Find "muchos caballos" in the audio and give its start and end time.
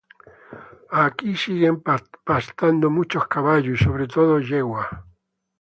2.89-3.79